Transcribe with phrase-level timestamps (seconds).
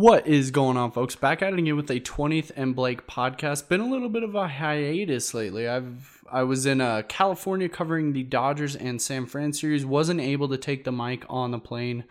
[0.00, 1.14] What is going on, folks?
[1.14, 3.68] Back at it again with a 20th and Blake podcast.
[3.68, 5.68] Been a little bit of a hiatus lately.
[5.68, 9.84] I've I was in uh, California covering the Dodgers and San Fran series.
[9.84, 12.04] Wasn't able to take the mic on the plane.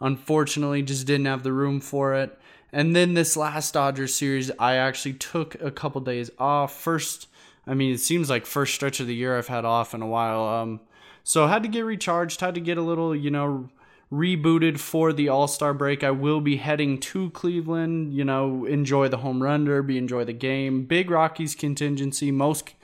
[0.00, 2.38] Unfortunately, just didn't have the room for it.
[2.74, 6.78] And then this last Dodgers series, I actually took a couple days off.
[6.78, 7.26] First,
[7.66, 10.06] I mean, it seems like first stretch of the year I've had off in a
[10.06, 10.44] while.
[10.46, 10.80] Um,
[11.24, 12.42] so had to get recharged.
[12.42, 13.70] Had to get a little, you know
[14.12, 16.02] rebooted for the All Star break.
[16.02, 18.14] I will be heading to Cleveland.
[18.14, 20.84] You know, enjoy the home run derby, enjoy the game.
[20.84, 22.74] Big Rockies contingency, most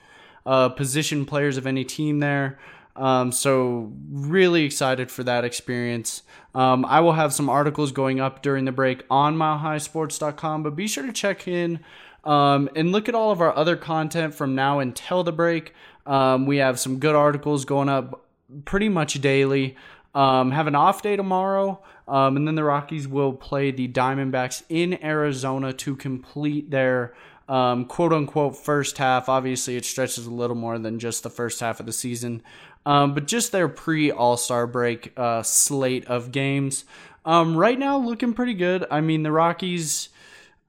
[0.45, 2.59] uh, position players of any team there.
[2.95, 6.23] Um, so really excited for that experience.
[6.55, 10.89] Um, I will have some articles going up during the break on milehighsports.com, but be
[10.89, 11.81] sure to check in
[12.25, 15.75] um, and look at all of our other content from now until the break.
[16.07, 18.25] Um, we have some good articles going up
[18.65, 19.77] pretty much daily.
[20.17, 24.63] Um, have an off day tomorrow, um, and then the Rockies will play the Diamondbacks
[24.71, 27.13] in Arizona to complete their
[27.51, 29.29] um, quote unquote first half.
[29.29, 32.43] Obviously, it stretches a little more than just the first half of the season,
[32.87, 36.87] um, but just their pre All Star break uh, slate of games.
[37.27, 38.87] Um, right now, looking pretty good.
[38.91, 40.09] I mean, the Rockies.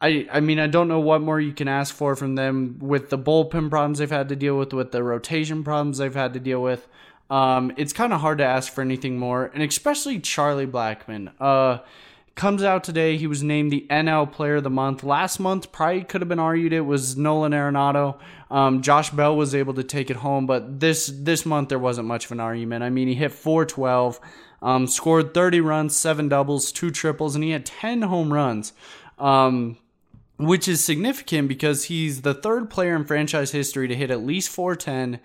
[0.02, 3.10] I, I mean, I don't know what more you can ask for from them with
[3.10, 6.40] the bullpen problems they've had to deal with, with the rotation problems they've had to
[6.40, 6.88] deal with.
[7.30, 11.32] Um, it's kind of hard to ask for anything more, and especially Charlie Blackmon.
[11.40, 11.80] Uh,
[12.38, 13.18] comes out today.
[13.18, 15.04] He was named the NL Player of the Month.
[15.04, 18.18] Last month, probably could have been argued it was Nolan Arenado.
[18.50, 22.08] Um, Josh Bell was able to take it home, but this this month there wasn't
[22.08, 22.84] much of an argument.
[22.84, 24.22] I mean, he hit 412,
[24.62, 28.72] um, scored 30 runs, seven doubles, two triples, and he had 10 home runs.
[29.18, 29.78] Um,
[30.38, 34.50] which is significant because he's the third player in franchise history to hit at least
[34.50, 35.20] 410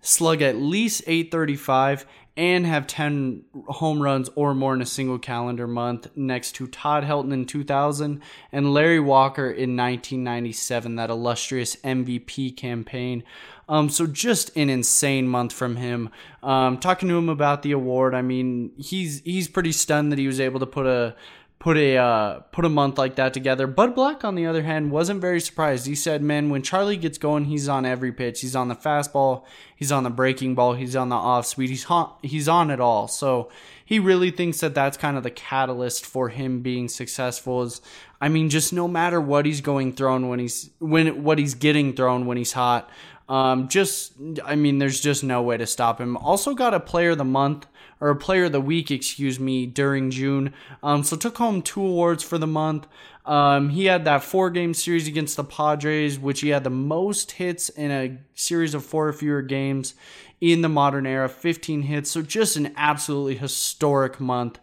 [0.00, 5.66] slug at least 835, and have 10 home runs or more in a single calendar
[5.66, 8.20] month next to Todd Helton in 2000
[8.52, 13.24] and Larry Walker in 1997, that illustrious MVP campaign.
[13.68, 16.10] Um, so just an insane month from him.
[16.42, 20.26] Um, talking to him about the award, I mean, he's he's pretty stunned that he
[20.26, 21.16] was able to put a
[21.58, 23.66] put a uh, put a month like that together.
[23.66, 25.86] Bud Black, on the other hand, wasn't very surprised.
[25.86, 28.40] He said, "Man, when Charlie gets going, he's on every pitch.
[28.40, 29.44] He's on the fastball,
[29.74, 31.70] he's on the breaking ball, he's on the off speed.
[31.70, 33.50] He's on, he's on it all." So
[33.84, 37.62] he really thinks that that's kind of the catalyst for him being successful.
[37.62, 37.80] Is
[38.20, 41.94] I mean, just no matter what he's going thrown when he's when what he's getting
[41.94, 42.90] thrown when he's hot.
[43.28, 44.12] Um, just
[44.44, 46.16] I mean, there's just no way to stop him.
[46.16, 47.66] Also got a player of the month
[48.00, 50.52] or a player of the week, excuse me, during June.
[50.82, 52.86] Um, so took home two awards for the month.
[53.24, 57.32] Um, he had that four game series against the Padres, which he had the most
[57.32, 59.94] hits in a series of four or fewer games
[60.40, 62.10] in the modern era 15 hits.
[62.10, 64.60] So just an absolutely historic month.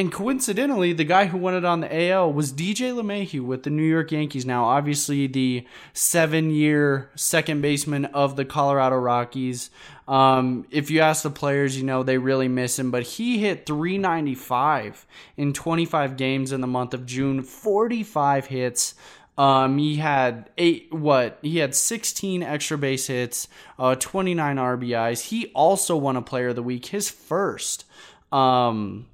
[0.00, 3.68] And coincidentally, the guy who won it on the AL was DJ LeMahieu with the
[3.68, 9.68] New York Yankees now, obviously the seven year second baseman of the Colorado Rockies.
[10.08, 13.66] Um, if you ask the players, you know, they really miss him, but he hit
[13.66, 15.06] 395
[15.36, 18.94] in 25 games in the month of June, 45 hits.
[19.36, 21.38] Um, he had eight, what?
[21.42, 25.26] He had 16 extra base hits, uh, 29 RBIs.
[25.26, 27.84] He also won a player of the week, his first.
[28.32, 29.04] Um,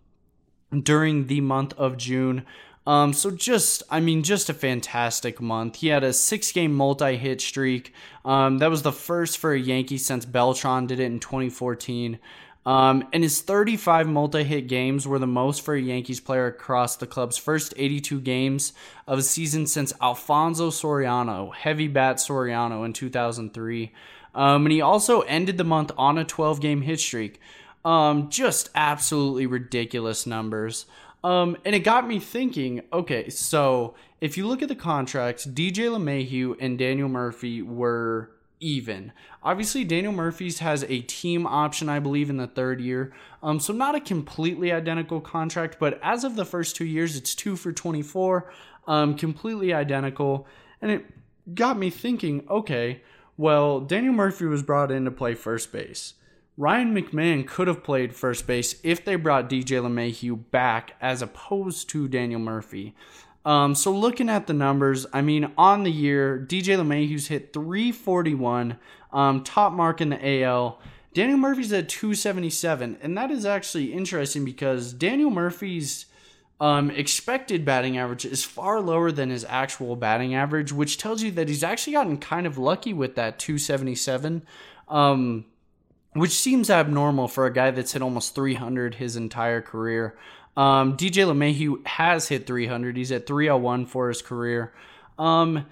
[0.83, 2.45] during the month of June.
[2.87, 5.77] Um, so just, I mean, just a fantastic month.
[5.77, 7.93] He had a six-game multi-hit streak.
[8.25, 12.21] Um, that was the first for a Yankee since Beltran did it in 2014.
[12.65, 17.07] Um, and his 35 multi-hit games were the most for a Yankees player across the
[17.07, 18.73] club's first 82 games
[19.07, 23.93] of a season since Alfonso Soriano, heavy bat Soriano in 2003.
[24.35, 27.41] Um, and he also ended the month on a 12-game hit streak.
[27.87, 30.87] Um, just absolutely ridiculous numbers.
[31.23, 32.83] Um, and it got me thinking.
[32.93, 39.13] Okay, so if you look at the contracts, DJ LeMahieu and Daniel Murphy were even.
[39.41, 43.13] Obviously, Daniel Murphy's has a team option, I believe, in the third year.
[43.41, 47.37] Um, so not a completely identical contract, but as of the first two years, it's
[47.37, 48.51] two for 24,
[48.89, 50.49] um, completely identical.
[50.83, 51.07] And it
[51.55, 53.03] got me thinking, okay,
[53.37, 56.15] well, Daniel Murphy was brought in to play first base.
[56.59, 61.91] Ryan McMahon could have played first base if they brought DJ LeMahieu back as opposed
[61.91, 62.95] to Daniel Murphy.
[63.45, 68.79] Um, so looking at the numbers, I mean, on the year, DJ LeMahieu's hit 341,
[69.13, 70.81] um, top mark in the AL.
[71.13, 76.07] Daniel Murphy's at 277, and that is actually interesting because Daniel Murphy's
[76.59, 81.31] um, expected batting average is far lower than his actual batting average, which tells you
[81.33, 84.43] that he's actually gotten kind of lucky with that 277.
[84.89, 85.45] Um,
[86.17, 90.17] which seems abnormal for a guy that's hit almost 300 his entire career.
[90.57, 92.97] Um, DJ LeMahieu has hit 300.
[92.97, 94.73] He's at 301 for his career.
[95.19, 95.67] Um,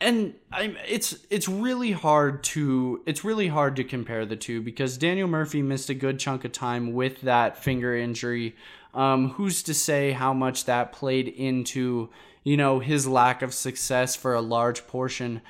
[0.00, 4.98] and I'm it's it's really hard to it's really hard to compare the two because
[4.98, 8.54] Daniel Murphy missed a good chunk of time with that finger injury.
[8.92, 12.10] Um, who's to say how much that played into
[12.44, 15.40] you know his lack of success for a large portion?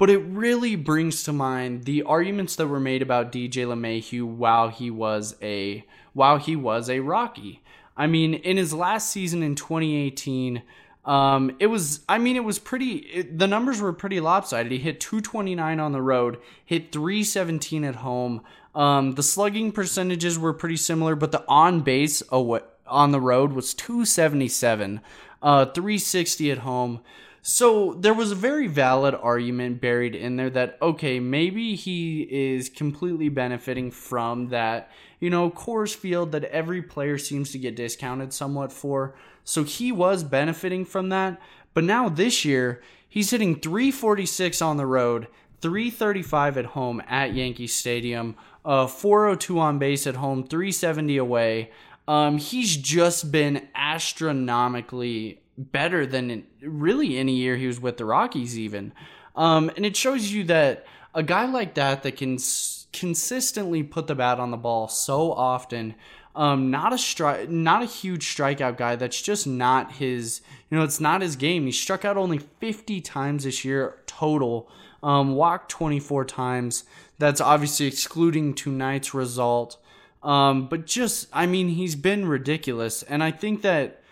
[0.00, 4.68] But it really brings to mind the arguments that were made about DJ LeMahieu while
[4.68, 7.62] he was a while he was a Rocky.
[7.96, 10.62] I mean, in his last season in 2018
[11.04, 14.70] um, it was, I mean, it was pretty, it, the numbers were pretty lopsided.
[14.70, 18.42] He hit 229 on the road, hit 317 at home.
[18.74, 23.20] Um, the slugging percentages were pretty similar, but the on base oh, what, on the
[23.20, 25.00] road was 277,
[25.42, 27.00] uh, 360 at home.
[27.42, 32.68] So there was a very valid argument buried in there that, okay, maybe he is
[32.68, 34.90] completely benefiting from that,
[35.20, 39.14] you know, Coors Field that every player seems to get discounted somewhat for.
[39.42, 41.40] So he was benefiting from that.
[41.72, 45.26] But now this year, he's hitting 346 on the road,
[45.62, 51.70] 335 at home at Yankee Stadium, uh, 402 on base at home, 370 away.
[52.06, 58.58] Um, he's just been astronomically better than really any year he was with the Rockies,
[58.58, 58.92] even.
[59.36, 64.06] Um, and it shows you that a guy like that that can s- consistently put
[64.06, 65.94] the bat on the ball so often
[66.34, 68.96] um, not a stri- not a huge strikeout guy.
[68.96, 70.42] That's just not his.
[70.70, 71.66] You know, it's not his game.
[71.66, 74.68] He struck out only 50 times this year total.
[75.02, 76.84] Um, walked 24 times.
[77.18, 79.78] That's obviously excluding tonight's result.
[80.22, 84.02] Um, but just, I mean, he's been ridiculous, and I think that,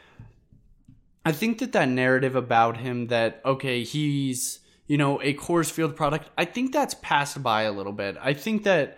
[1.28, 5.94] I think that that narrative about him that okay, he's you know a Coors Field
[5.94, 6.30] product.
[6.38, 8.16] I think that's passed by a little bit.
[8.19, 8.96] I think that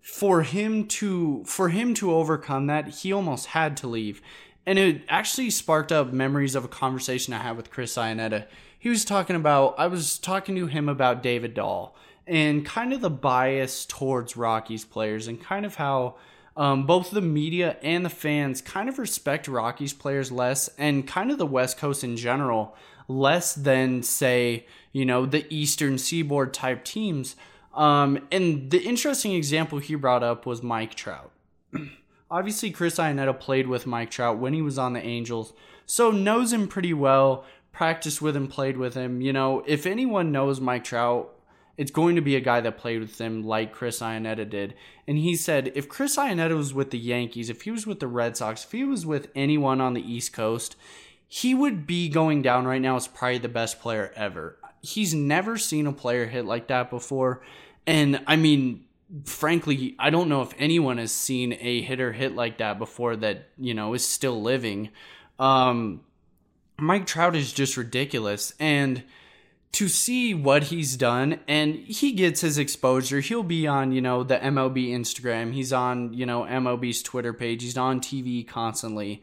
[0.00, 4.20] for him to for him to overcome that, he almost had to leave.
[4.66, 8.46] And it actually sparked up memories of a conversation I had with Chris Iannetta.
[8.76, 11.94] He was talking about I was talking to him about David Dahl
[12.26, 16.16] and kind of the bias towards Rockies players and kind of how
[16.56, 21.30] um, both the media and the fans kind of respect Rockies players less and kind
[21.30, 22.76] of the West Coast in general
[23.10, 27.36] less than say, you know, the Eastern Seaboard type teams.
[27.74, 31.30] Um, and the interesting example he brought up was Mike Trout.
[32.30, 35.52] Obviously, Chris Iannetta played with Mike Trout when he was on the Angels,
[35.84, 39.20] so knows him pretty well, practiced with him, played with him.
[39.20, 41.34] You know, if anyone knows Mike Trout,
[41.80, 44.74] it's going to be a guy that played with him like Chris Iannetta did.
[45.06, 48.06] And he said if Chris Iannetta was with the Yankees, if he was with the
[48.06, 50.76] Red Sox, if he was with anyone on the East Coast,
[51.26, 55.58] he would be going down right now as probably the best player ever he's never
[55.58, 57.42] seen a player hit like that before.
[57.86, 58.84] And I mean,
[59.24, 63.48] frankly, I don't know if anyone has seen a hitter hit like that before that,
[63.58, 64.90] you know, is still living.
[65.38, 66.02] Um,
[66.78, 68.54] Mike Trout is just ridiculous.
[68.58, 69.02] And
[69.72, 73.20] to see what he's done, and he gets his exposure.
[73.20, 75.52] He'll be on, you know, the MLB Instagram.
[75.52, 77.62] He's on, you know, MLB's Twitter page.
[77.62, 79.22] He's on TV constantly.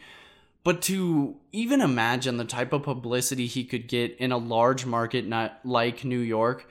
[0.63, 5.25] But to even imagine the type of publicity he could get in a large market
[5.25, 6.67] not like New York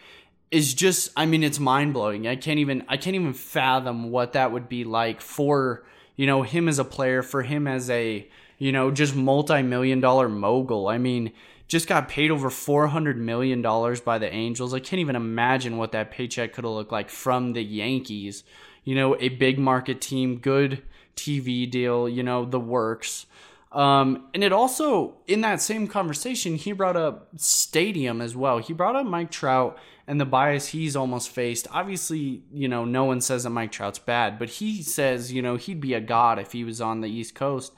[0.51, 2.27] is just I mean it's mind-blowing.
[2.27, 5.85] I can't even I can't even fathom what that would be like for,
[6.15, 8.29] you know, him as a player, for him as a,
[8.59, 10.89] you know, just multi-million dollar mogul.
[10.89, 11.33] I mean,
[11.69, 14.73] just got paid over 400 million dollars by the Angels.
[14.73, 18.45] I can't even imagine what that paycheck could have looked like from the Yankees.
[18.85, 20.83] You know, a big market team, good
[21.17, 23.27] TV deal, you know, the works.
[23.73, 28.59] Um, and it also, in that same conversation, he brought up stadium as well.
[28.59, 31.67] He brought up Mike Trout and the bias he's almost faced.
[31.73, 35.57] Obviously, you know, no one says that Mike Trout's bad, but he says, you know,
[35.57, 37.73] he'd be a god if he was on the East Coast.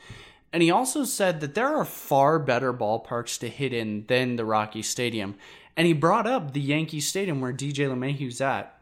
[0.52, 4.45] And he also said that there are far better ballparks to hit in than the
[4.45, 5.35] Rocky Stadium.
[5.76, 8.75] And he brought up the Yankee Stadium where DJ LeMahieu's at.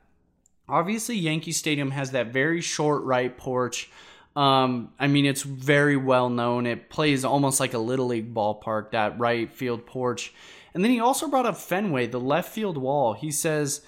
[0.68, 3.90] Obviously, Yankee Stadium has that very short right porch
[4.36, 6.66] um, I mean, it's very well known.
[6.66, 10.34] It plays almost like a little league ballpark, that right field porch.
[10.74, 13.14] And then he also brought up Fenway, the left field wall.
[13.14, 13.80] He says,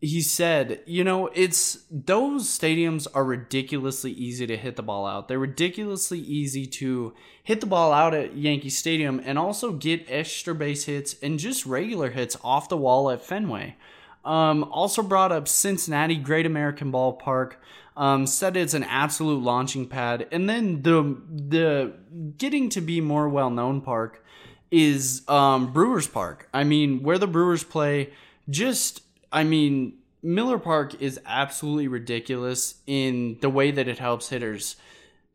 [0.00, 5.26] he said, you know, it's those stadiums are ridiculously easy to hit the ball out.
[5.26, 10.54] They're ridiculously easy to hit the ball out at Yankee Stadium and also get extra
[10.54, 13.76] base hits and just regular hits off the wall at Fenway.
[14.24, 17.54] Um, also brought up Cincinnati, Great American Ballpark.
[17.96, 21.94] Um, said it's an absolute launching pad, and then the the
[22.36, 24.24] getting to be more well known park
[24.70, 26.48] is um, Brewers Park.
[26.54, 28.10] I mean, where the Brewers play,
[28.48, 34.76] just I mean, Miller Park is absolutely ridiculous in the way that it helps hitters.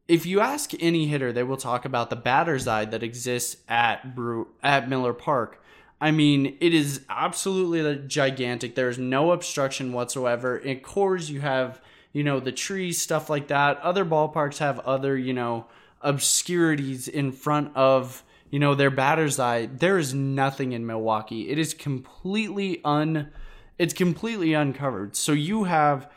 [0.08, 4.14] if you ask any hitter, they will talk about the batter's eye that exists at
[4.16, 5.64] Brew at Miller Park.
[6.02, 8.76] I mean, it is absolutely gigantic.
[8.76, 10.58] There's no obstruction whatsoever.
[10.58, 11.82] In Coors, you have
[12.12, 13.80] you know the trees, stuff like that.
[13.80, 15.68] Other ballparks have other you know
[16.02, 19.68] obscurities in front of you know their batter's eye.
[19.68, 21.50] There is nothing in Milwaukee.
[21.50, 23.32] It is completely un.
[23.78, 25.16] It's completely uncovered.
[25.16, 26.10] So you have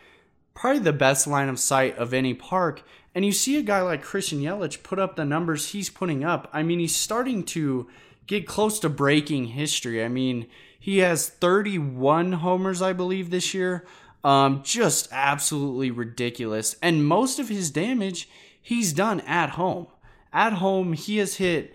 [0.55, 2.83] probably the best line of sight of any park
[3.17, 6.51] and you see a guy like Christian Yelich put up the numbers he's putting up.
[6.53, 7.89] I mean, he's starting to
[8.27, 10.05] get close to breaking history.
[10.05, 10.47] I mean,
[10.79, 13.87] he has 31 homers, I believe, this year.
[14.23, 16.77] Um, just absolutely ridiculous.
[16.83, 18.29] And most of his damage
[18.61, 19.87] he's done at home.
[20.31, 21.75] At home, he has hit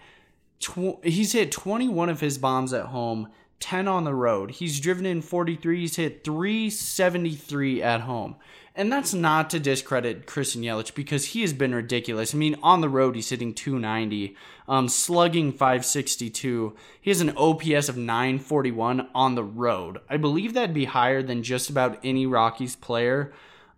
[0.60, 3.30] tw- he's hit 21 of his bombs at home,
[3.62, 4.52] 10 on the road.
[4.52, 5.80] He's driven in 43.
[5.80, 8.36] He's hit 373 at home.
[8.76, 12.34] And that's not to discredit Christian Yelich because he has been ridiculous.
[12.34, 14.36] I mean, on the road, he's hitting 290,
[14.68, 16.76] um, slugging 562.
[17.02, 20.00] He has an OPS of 941 on the road.
[20.10, 23.34] I believe that'd be higher than just about any Rockies player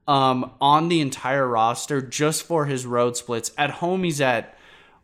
[0.07, 3.51] um, on the entire roster just for his road splits.
[3.57, 4.52] At home, he's at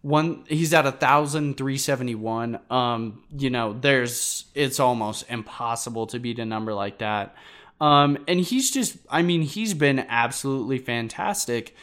[0.01, 6.07] one he's at a thousand three seventy one um you know there's it's almost impossible
[6.07, 7.35] to beat a number like that
[7.81, 11.75] um, and he's just, I mean, he's been absolutely fantastic.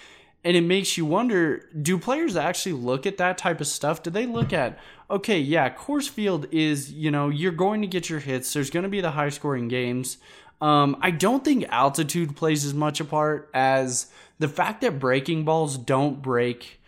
[0.45, 4.03] And it makes you wonder do players actually look at that type of stuff?
[4.03, 4.79] Do they look at,
[5.11, 8.85] okay, yeah, Coors Field is, you know, you're going to get your hits, there's going
[8.85, 10.19] to be the high scoring games.
[10.61, 14.07] Um, I don't think altitude plays as much a part as
[14.39, 16.81] the fact that breaking balls don't break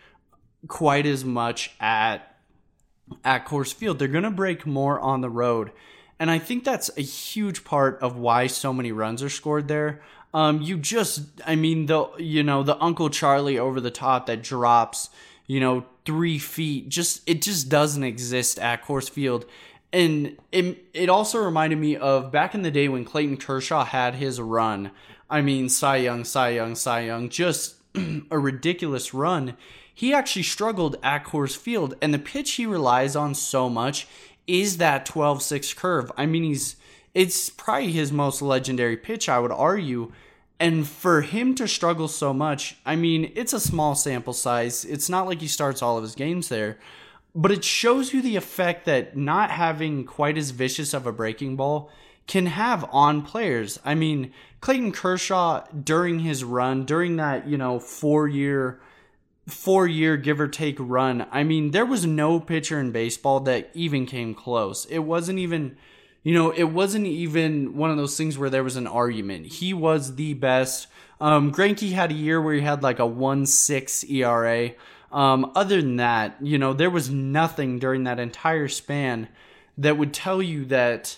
[0.67, 2.25] quite as much at
[3.23, 3.99] at Coors Field.
[3.99, 5.71] They're going to break more on the road.
[6.19, 10.01] And I think that's a huge part of why so many runs are scored there.
[10.33, 14.43] Um, you just, I mean, the, you know, the Uncle Charlie over the top that
[14.43, 15.09] drops,
[15.47, 19.45] you know, three feet, just, it just doesn't exist at Coors Field.
[19.91, 24.15] And it, it also reminded me of back in the day when Clayton Kershaw had
[24.15, 24.91] his run.
[25.29, 27.75] I mean, Cy Young, Cy Young, Cy Young, just
[28.31, 29.57] a ridiculous run.
[29.99, 34.07] He actually struggled at Coors Field, and the pitch he relies on so much
[34.47, 36.09] is that 12-6 curve.
[36.15, 36.77] I mean, he's
[37.13, 40.13] it's probably his most legendary pitch, I would argue.
[40.57, 44.85] And for him to struggle so much, I mean, it's a small sample size.
[44.85, 46.79] It's not like he starts all of his games there,
[47.35, 51.57] but it shows you the effect that not having quite as vicious of a breaking
[51.57, 51.91] ball
[52.25, 53.81] can have on players.
[53.83, 58.79] I mean, Clayton Kershaw during his run, during that, you know, 4-year
[59.49, 63.69] four year give or take run, I mean, there was no pitcher in baseball that
[63.73, 64.85] even came close.
[64.85, 65.77] It wasn't even,
[66.23, 69.47] you know, it wasn't even one of those things where there was an argument.
[69.47, 70.87] He was the best.
[71.21, 74.71] Um, had a year where he had like a 1 6 ERA.
[75.11, 79.27] Um, other than that, you know, there was nothing during that entire span
[79.77, 81.17] that would tell you that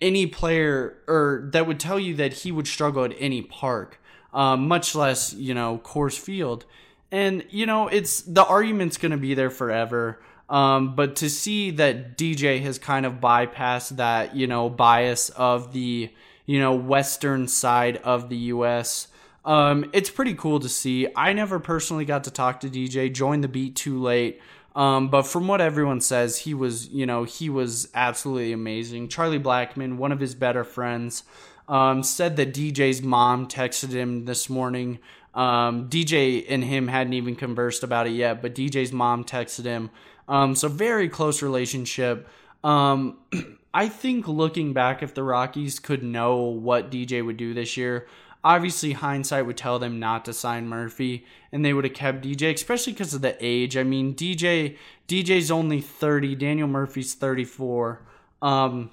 [0.00, 4.00] any player or that would tell you that he would struggle at any park,
[4.32, 6.66] um, much less, you know, Coors Field.
[7.10, 10.20] And you know, it's the argument's going to be there forever.
[10.48, 15.72] Um, but to see that DJ has kind of bypassed that, you know, bias of
[15.72, 16.12] the,
[16.44, 19.08] you know, western side of the U.S.
[19.44, 21.08] Um, it's pretty cool to see.
[21.16, 24.40] I never personally got to talk to DJ, joined the beat too late.
[24.76, 29.08] Um, but from what everyone says, he was, you know, he was absolutely amazing.
[29.08, 31.22] Charlie Blackmon, one of his better friends,
[31.68, 34.98] um, said that DJ's mom texted him this morning
[35.34, 39.90] um, DJ and him hadn't even conversed about it yet, but DJ's mom texted him.
[40.28, 42.28] Um, so very close relationship.
[42.62, 43.18] Um,
[43.74, 48.06] I think looking back, if the Rockies could know what DJ would do this year,
[48.44, 52.54] obviously hindsight would tell them not to sign Murphy, and they would have kept DJ,
[52.54, 53.76] especially because of the age.
[53.76, 54.76] I mean, DJ
[55.08, 58.06] DJ's only thirty, Daniel Murphy's thirty four.
[58.40, 58.90] Um,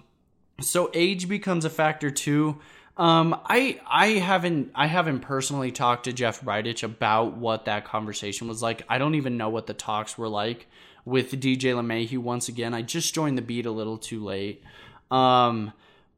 [0.59, 2.59] so age becomes a factor too.
[2.97, 8.47] Um, I I haven't I haven't personally talked to Jeff Bridich about what that conversation
[8.47, 8.83] was like.
[8.89, 10.67] I don't even know what the talks were like
[11.05, 12.19] with DJ LeMahieu.
[12.19, 14.63] Once again, I just joined the beat a little too late.
[15.09, 15.73] Um,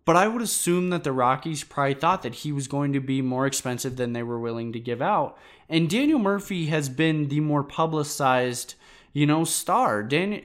[0.05, 3.21] but I would assume that the Rockies probably thought that he was going to be
[3.21, 5.37] more expensive than they were willing to give out.
[5.69, 8.75] And Daniel Murphy has been the more publicized,
[9.13, 10.03] you know, star.
[10.03, 10.43] Dan-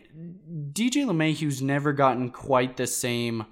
[0.73, 3.47] DJ LeMahieu's never gotten quite the same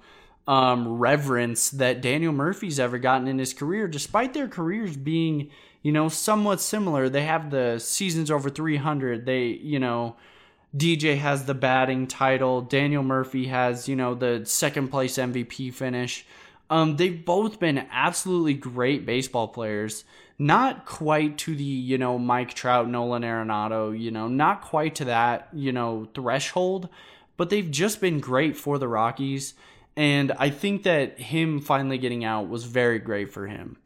[0.47, 5.49] um, reverence that Daniel Murphy's ever gotten in his career, despite their careers being,
[5.81, 7.09] you know, somewhat similar.
[7.09, 9.25] They have the seasons over 300.
[9.25, 10.15] They, you know,
[10.75, 12.61] DJ has the batting title.
[12.61, 16.25] Daniel Murphy has, you know, the second place MVP finish.
[16.69, 20.05] Um, they've both been absolutely great baseball players.
[20.39, 25.05] Not quite to the, you know, Mike Trout, Nolan Arenado, you know, not quite to
[25.05, 26.89] that, you know, threshold,
[27.37, 29.55] but they've just been great for the Rockies.
[29.97, 33.77] And I think that him finally getting out was very great for him.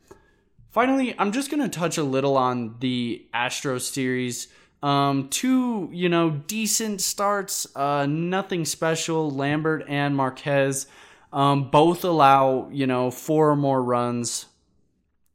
[0.69, 4.49] Finally, I'm just going to touch a little on the Astros series.
[4.83, 9.31] Um, two, you know, decent starts, uh, nothing special.
[9.31, 10.85] Lambert and Marquez
[11.31, 14.47] um, both allow, you know, four or more runs.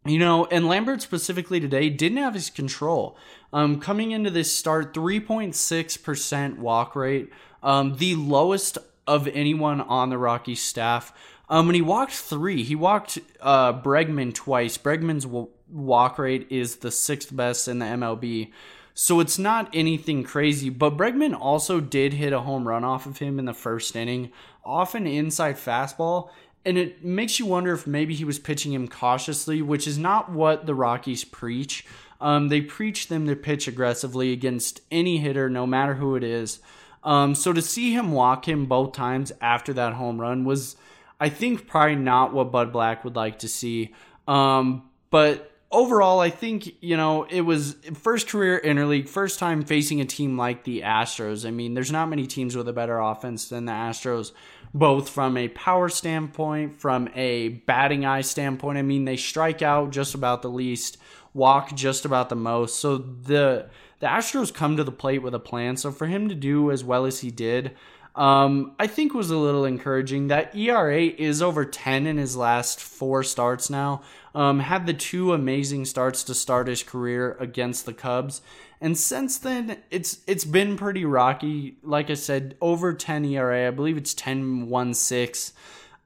[0.05, 3.17] You know, and Lambert specifically today didn't have his control.
[3.51, 10.19] Um, coming into this start, 3.6% walk rate, um, the lowest of anyone on the
[10.19, 11.13] Rockies staff.
[11.49, 14.77] Um, when he walked three, he walked uh, Bregman twice.
[14.77, 18.51] Bregman's w- walk rate is the sixth best in the MLB.
[18.95, 23.19] So it's not anything crazy, but Bregman also did hit a home run off of
[23.19, 24.33] him in the first inning,
[24.65, 26.31] off an inside fastball,
[26.65, 30.33] and it makes you wonder if maybe he was pitching him cautiously, which is not
[30.33, 31.87] what the Rockies preach.
[32.21, 36.59] Um, they preach them to pitch aggressively against any hitter, no matter who it is.
[37.07, 40.75] Um, so to see him walk him both times after that home run was,
[41.21, 43.95] I think, probably not what Bud Black would like to see.
[44.27, 50.01] Um, but overall, I think, you know, it was first career interleague, first time facing
[50.01, 51.47] a team like the Astros.
[51.47, 54.33] I mean, there's not many teams with a better offense than the Astros,
[54.75, 58.79] both from a power standpoint, from a batting eye standpoint.
[58.79, 60.99] I mean, they strike out just about the least,
[61.35, 62.81] walk just about the most.
[62.81, 63.69] So the
[64.07, 65.77] the Astros come to the plate with a plan.
[65.77, 67.73] So for him to do as well as he did,
[68.15, 70.29] um, I think was a little encouraging.
[70.29, 74.03] That ERA is over 10 in his last four starts now.
[74.33, 78.43] Um, had the two amazing starts to start his career against the Cubs.
[78.81, 81.79] And since then, it's it's been pretty rocky.
[81.83, 83.67] Like I said, over 10 ERA.
[83.67, 85.53] I believe it's 10 1 6.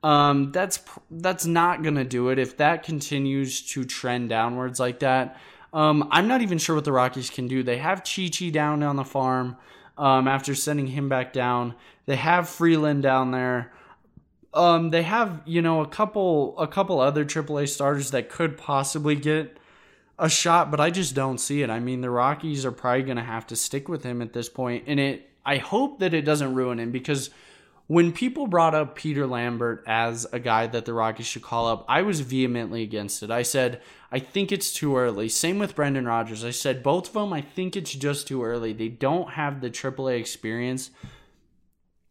[0.02, 0.80] Um, that's
[1.10, 2.38] that's not gonna do it.
[2.38, 5.38] If that continues to trend downwards like that,
[5.72, 7.62] um, I'm not even sure what the Rockies can do.
[7.62, 9.56] They have Chi Chi down on the farm
[9.96, 11.74] um, after sending him back down.
[12.06, 13.72] They have Freeland down there.
[14.52, 19.14] Um, they have you know a couple a couple other AAA starters that could possibly
[19.14, 19.58] get
[20.18, 21.70] a shot, but I just don't see it.
[21.70, 24.48] I mean, the Rockies are probably going to have to stick with him at this
[24.48, 25.26] point, and it.
[25.46, 27.30] I hope that it doesn't ruin him because
[27.90, 31.84] when people brought up Peter Lambert as a guy that the Rockies should call up,
[31.88, 33.32] I was vehemently against it.
[33.32, 35.28] I said, I think it's too early.
[35.28, 36.44] Same with Brendan Rodgers.
[36.44, 38.72] I said, both of them, I think it's just too early.
[38.72, 40.92] They don't have the AAA experience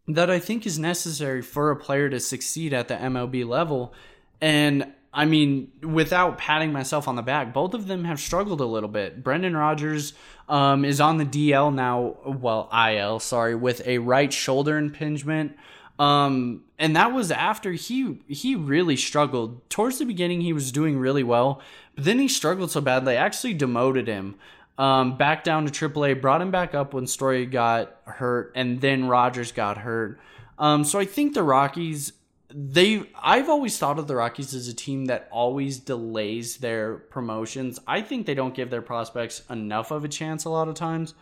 [0.05, 3.93] that I think is necessary for a player to succeed at the MLB level.
[4.41, 8.65] And I mean, without patting myself on the back, both of them have struggled a
[8.65, 9.23] little bit.
[9.23, 10.13] Brendan Rodgers
[10.47, 15.55] um, is on the DL now, well, IL, sorry, with a right shoulder impingement.
[15.97, 19.69] Um, and that was after he he really struggled.
[19.69, 21.61] Towards the beginning, he was doing really well,
[21.95, 24.35] but then he struggled so bad they actually demoted him
[24.77, 29.07] um, back down to AAA, brought him back up when Story got hurt, and then
[29.09, 30.19] Rodgers got hurt.
[30.57, 32.13] Um, so I think the Rockies
[32.53, 37.79] they I've always thought of the Rockies as a team that always delays their promotions.
[37.87, 41.13] I think they don't give their prospects enough of a chance a lot of times.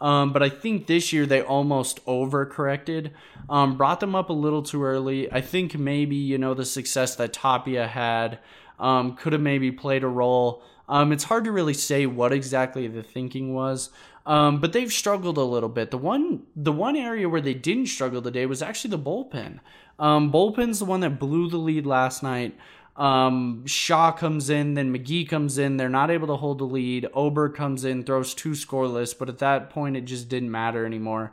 [0.00, 3.10] Um, but I think this year they almost overcorrected,
[3.50, 5.30] um, brought them up a little too early.
[5.30, 8.38] I think maybe you know the success that Tapia had
[8.78, 10.62] um, could have maybe played a role.
[10.88, 13.90] Um, it's hard to really say what exactly the thinking was,
[14.24, 15.90] um, but they've struggled a little bit.
[15.90, 19.60] The one the one area where they didn't struggle today was actually the bullpen.
[20.00, 22.58] Um, bullpen's the one that blew the lead last night.
[22.96, 25.76] Um, Shaw comes in, then McGee comes in.
[25.76, 27.06] They're not able to hold the lead.
[27.14, 31.32] Oberg comes in, throws two scoreless, but at that point, it just didn't matter anymore.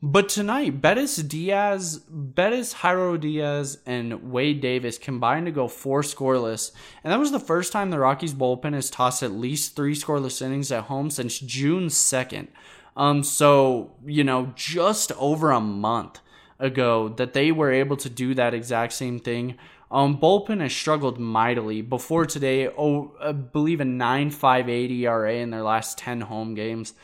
[0.00, 6.72] But tonight, Bettis Diaz, Bettis, Jairo Diaz, and Wade Davis combined to go four scoreless.
[7.02, 10.40] And that was the first time the Rockies bullpen has tossed at least three scoreless
[10.40, 12.48] innings at home since June 2nd.
[12.96, 16.20] Um, so, you know, just over a month
[16.58, 19.56] ago that they were able to do that exact same thing.
[19.90, 21.80] Um, bullpen has struggled mightily.
[21.80, 26.94] Before today, oh, I believe a 9.58 ERA in their last 10 home games.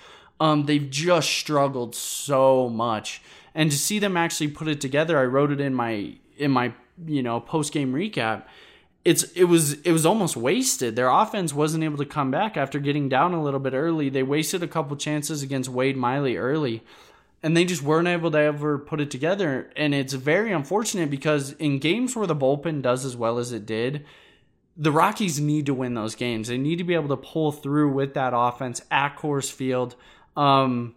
[0.40, 3.22] Um, they've just struggled so much,
[3.54, 6.72] and to see them actually put it together, I wrote it in my in my
[7.06, 8.42] you know post game recap.
[9.04, 10.96] It's it was it was almost wasted.
[10.96, 14.08] Their offense wasn't able to come back after getting down a little bit early.
[14.08, 16.82] They wasted a couple chances against Wade Miley early
[17.44, 19.70] and they just weren't able to ever put it together.
[19.76, 23.66] And it's very unfortunate because in games where the bullpen does as well as it
[23.66, 24.06] did,
[24.78, 26.48] the Rockies need to win those games.
[26.48, 29.94] They need to be able to pull through with that offense at Coors Field.
[30.38, 30.94] Um,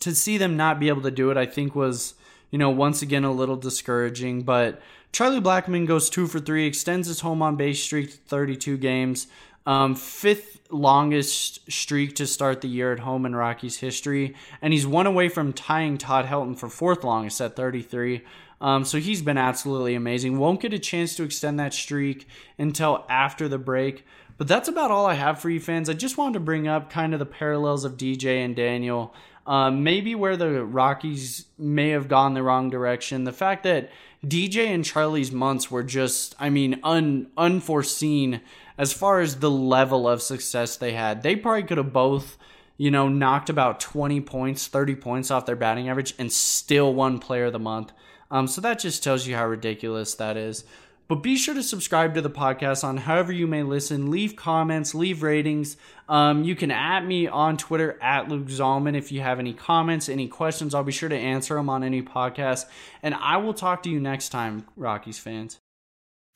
[0.00, 2.14] to see them not be able to do it, I think was
[2.50, 4.42] you know, once again, a little discouraging.
[4.42, 4.80] But
[5.12, 9.26] Charlie Blackmon goes two for three, extends his home on base streak to 32 games.
[9.68, 14.34] Um, fifth longest streak to start the year at home in Rockies history.
[14.62, 18.22] And he's one away from tying Todd Helton for fourth longest at 33.
[18.62, 20.38] Um, so he's been absolutely amazing.
[20.38, 22.26] Won't get a chance to extend that streak
[22.56, 24.06] until after the break.
[24.38, 25.90] But that's about all I have for you fans.
[25.90, 29.14] I just wanted to bring up kind of the parallels of DJ and Daniel.
[29.46, 33.24] Um, maybe where the Rockies may have gone the wrong direction.
[33.24, 33.90] The fact that
[34.24, 38.40] DJ and Charlie's months were just, I mean, un, unforeseen
[38.78, 41.22] as far as the level of success they had.
[41.22, 42.38] They probably could have both,
[42.78, 47.18] you know, knocked about 20 points, 30 points off their batting average and still won
[47.18, 47.92] player of the month.
[48.30, 50.64] Um, so that just tells you how ridiculous that is.
[51.08, 54.10] But be sure to subscribe to the podcast on however you may listen.
[54.10, 55.78] Leave comments, leave ratings.
[56.06, 60.10] Um, you can at me on Twitter at Luke Zahlmann if you have any comments,
[60.10, 60.74] any questions.
[60.74, 62.66] I'll be sure to answer them on any podcast.
[63.02, 65.58] And I will talk to you next time, Rockies fans.